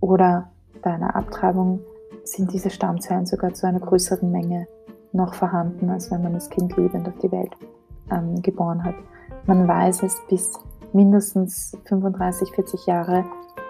oder 0.00 0.50
bei 0.82 0.92
einer 0.92 1.14
Abtreibung 1.14 1.80
sind 2.24 2.52
diese 2.52 2.70
Stammzellen 2.70 3.26
sogar 3.26 3.54
zu 3.54 3.66
einer 3.66 3.80
größeren 3.80 4.30
Menge 4.30 4.66
noch 5.12 5.34
vorhanden, 5.34 5.90
als 5.90 6.10
wenn 6.10 6.22
man 6.22 6.32
das 6.32 6.50
Kind 6.50 6.76
lebend 6.76 7.08
auf 7.08 7.18
die 7.22 7.30
Welt 7.30 7.52
ähm, 8.10 8.40
geboren 8.42 8.84
hat. 8.84 8.94
Man 9.46 9.66
weiß 9.68 10.02
es, 10.02 10.20
bis 10.28 10.52
mindestens 10.92 11.76
35, 11.84 12.52
40 12.52 12.86
Jahre 12.86 13.24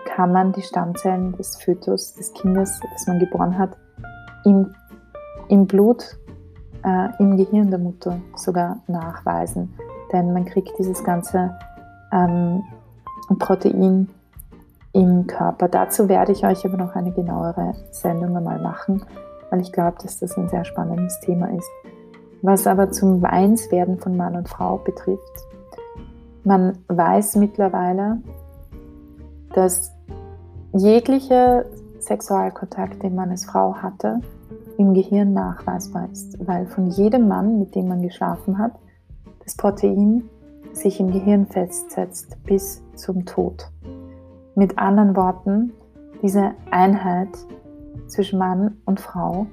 kann 0.07 0.33
man 0.33 0.53
die 0.53 0.62
Stammzellen 0.62 1.33
des 1.37 1.57
Fötus, 1.57 2.14
des 2.14 2.33
Kindes, 2.33 2.81
das 2.92 3.07
man 3.07 3.19
geboren 3.19 3.59
hat, 3.59 3.77
im, 4.45 4.75
im 5.49 5.66
Blut, 5.66 6.16
äh, 6.85 7.09
im 7.19 7.37
Gehirn 7.37 7.71
der 7.71 7.79
Mutter 7.79 8.19
sogar 8.37 8.79
nachweisen. 8.87 9.75
Denn 10.12 10.33
man 10.33 10.45
kriegt 10.45 10.79
dieses 10.79 11.03
ganze 11.03 11.51
ähm, 12.12 12.62
Protein 13.38 14.09
im 14.92 15.27
Körper. 15.27 15.69
Dazu 15.69 16.09
werde 16.09 16.33
ich 16.33 16.47
euch 16.47 16.64
aber 16.64 16.79
noch 16.79 16.95
eine 16.95 17.12
genauere 17.12 17.75
Sendung 17.90 18.37
einmal 18.37 18.61
machen, 18.61 19.03
weil 19.51 19.61
ich 19.61 19.73
glaube, 19.73 19.97
dass 20.03 20.19
das 20.21 20.38
ein 20.38 20.49
sehr 20.49 20.64
spannendes 20.64 21.21
Thema 21.21 21.51
ist. 21.51 21.69
Was 22.42 22.66
aber 22.66 22.90
zum 22.90 23.22
Weinswerden 23.22 23.99
von 23.99 24.16
Mann 24.16 24.37
und 24.37 24.49
Frau 24.49 24.79
betrifft, 24.79 25.46
man 26.44 26.79
weiß 26.88 27.37
mittlerweile, 27.37 28.18
dass 29.53 29.92
jeglicher 30.72 31.64
Sexualkontakt, 31.99 33.03
den 33.03 33.14
man 33.14 33.31
als 33.31 33.46
Frau 33.46 33.75
hatte, 33.75 34.20
im 34.79 34.94
Gehirn 34.94 35.33
nachweisbar 35.33 36.09
ist, 36.12 36.46
weil 36.46 36.66
von 36.66 36.88
jedem 36.90 37.29
Mann, 37.29 37.59
mit 37.59 37.75
dem 37.75 37.88
man 37.88 38.03
geschlafen 38.03 38.59
hat, 38.59 38.72
das 39.42 39.57
Protein 39.57 40.29
sich 40.72 41.01
im 41.01 41.11
Gehirn 41.11 41.46
festsetzt 41.46 42.37
bis 42.44 42.83
zum 42.94 43.25
Tod. 43.25 43.70
Mit 44.55 44.79
anderen 44.79 45.16
Worten, 45.16 45.72
diese 46.22 46.53
Einheit 46.70 47.31
zwischen 48.07 48.38
Mann 48.38 48.77
und 48.85 49.01
Frau 49.01 49.46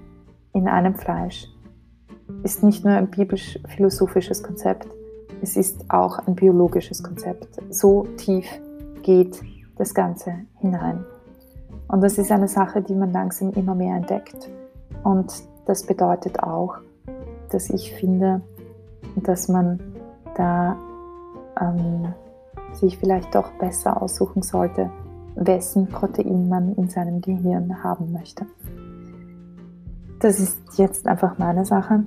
in 0.54 0.68
einem 0.68 0.96
Fleisch 0.96 1.48
ist 2.44 2.64
nicht 2.64 2.84
nur 2.84 2.94
ein 2.94 3.10
biblisch-philosophisches 3.10 4.44
Konzept, 4.44 4.88
es 5.42 5.58
ist 5.58 5.90
auch 5.90 6.20
ein 6.20 6.36
biologisches 6.36 7.04
Konzept. 7.04 7.60
So 7.70 8.08
tief 8.18 8.46
geht 9.02 9.42
das 9.76 9.94
Ganze 9.94 10.34
hinein. 10.60 11.04
Und 11.90 12.02
das 12.02 12.18
ist 12.18 12.32
eine 12.32 12.48
Sache, 12.48 12.82
die 12.82 12.96
man 12.96 13.12
langsam 13.12 13.52
immer 13.52 13.76
mehr 13.76 13.98
entdeckt. 13.98 14.50
Und 15.04 15.34
das 15.66 15.86
bedeutet 15.86 16.42
auch, 16.42 16.78
dass 17.50 17.70
ich 17.70 17.94
finde, 17.94 18.42
dass 19.18 19.48
man 19.50 19.80
da 20.36 20.78
ähm, 21.60 22.14
sich 22.72 22.98
vielleicht 22.98 23.36
doch 23.36 23.52
besser 23.60 24.02
aussuchen 24.02 24.42
sollte, 24.42 24.90
wessen 25.36 25.88
Protein 25.88 26.48
man 26.48 26.74
in 26.76 26.90
seinem 26.90 27.22
Gehirn 27.22 27.84
haben 27.84 28.12
möchte. 28.12 28.46
Das 30.20 30.40
ist 30.40 30.58
jetzt 30.78 31.08
einfach 31.08 31.38
meine 31.38 31.66
Sache. 31.66 32.04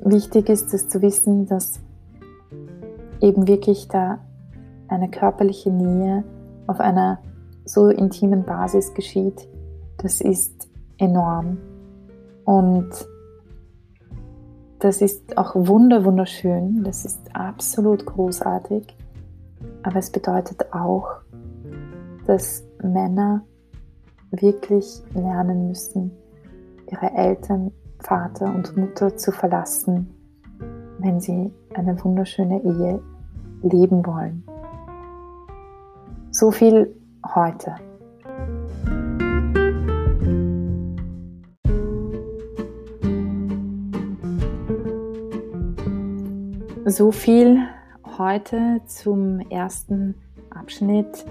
Wichtig 0.00 0.48
ist 0.48 0.72
es 0.72 0.88
zu 0.88 1.02
wissen, 1.02 1.46
dass 1.46 1.80
eben 3.20 3.46
wirklich 3.46 3.88
da 3.88 4.20
eine 4.88 5.10
körperliche 5.10 5.70
Nähe 5.70 6.24
auf 6.66 6.80
einer 6.80 7.18
so 7.64 7.88
intimen 7.88 8.44
Basis 8.44 8.94
geschieht. 8.94 9.48
Das 9.98 10.20
ist 10.20 10.68
enorm. 10.98 11.58
Und 12.44 12.90
das 14.78 15.00
ist 15.00 15.36
auch 15.36 15.54
wunder, 15.54 16.04
wunderschön. 16.04 16.84
Das 16.84 17.04
ist 17.04 17.34
absolut 17.34 18.06
großartig. 18.06 18.96
Aber 19.82 19.96
es 19.96 20.10
bedeutet 20.10 20.72
auch, 20.72 21.08
dass 22.26 22.64
Männer 22.82 23.42
wirklich 24.30 25.02
lernen 25.14 25.68
müssen, 25.68 26.10
ihre 26.90 27.12
Eltern, 27.12 27.72
Vater 28.00 28.46
und 28.46 28.76
Mutter 28.76 29.16
zu 29.16 29.32
verlassen, 29.32 30.14
wenn 30.98 31.20
sie 31.20 31.52
eine 31.74 32.02
wunderschöne 32.04 32.62
Ehe 32.62 33.02
leben 33.62 34.04
wollen. 34.06 34.44
So 36.30 36.50
viel 36.50 36.94
heute. 37.34 37.74
So 46.84 47.10
viel 47.10 47.58
heute 48.18 48.80
zum 48.86 49.40
ersten 49.50 50.14
Abschnitt 50.50 51.24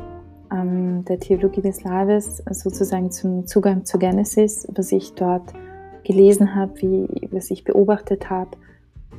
ähm, 0.51 1.05
der 1.05 1.19
Theologie 1.19 1.61
des 1.61 1.83
Leibes, 1.83 2.43
sozusagen 2.49 3.11
zum 3.11 3.45
Zugang 3.47 3.85
zur 3.85 3.99
Genesis, 3.99 4.67
was 4.73 4.91
ich 4.91 5.13
dort 5.13 5.53
gelesen 6.03 6.55
habe, 6.55 6.73
wie, 6.81 7.27
was 7.31 7.51
ich 7.51 7.63
beobachtet 7.63 8.29
habe. 8.29 8.51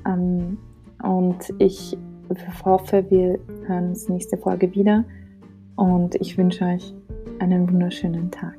Ähm, 0.07 0.59
und 1.03 1.53
ich 1.59 1.97
hoffe, 2.65 3.05
wir 3.11 3.39
hören 3.67 3.91
uns 3.91 4.09
nächste 4.09 4.37
Folge 4.37 4.75
wieder. 4.75 5.05
Und 5.77 6.15
ich 6.17 6.39
wünsche 6.39 6.65
euch 6.65 6.95
einen 7.39 7.71
wunderschönen 7.71 8.31
Tag. 8.31 8.57